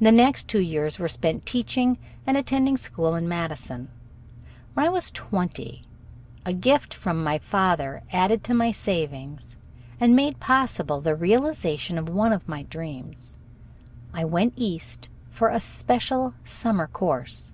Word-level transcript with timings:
The 0.00 0.10
next 0.10 0.48
two 0.48 0.62
years 0.62 0.98
were 0.98 1.06
spent 1.06 1.44
teaching 1.44 1.98
and 2.26 2.34
attending 2.34 2.78
school 2.78 3.14
in 3.14 3.28
Madison. 3.28 3.90
When 4.72 4.86
I 4.86 4.88
was 4.88 5.10
twenty, 5.10 5.86
a 6.46 6.54
gift 6.54 6.94
from 6.94 7.28
father 7.40 8.02
added 8.10 8.42
to 8.44 8.54
my 8.54 8.70
savings 8.72 9.58
and 10.00 10.16
made 10.16 10.40
possible 10.40 11.02
the 11.02 11.14
realization 11.14 11.98
of 11.98 12.08
one 12.08 12.32
of 12.32 12.48
my 12.48 12.62
dreams. 12.62 13.36
I 14.14 14.24
went 14.24 14.54
East 14.56 15.10
for 15.28 15.50
a 15.50 15.60
special 15.60 16.32
summer 16.46 16.86
course. 16.86 17.52